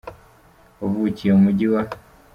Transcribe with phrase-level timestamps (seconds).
[0.79, 1.81] wavukiye mu Mujyi wa.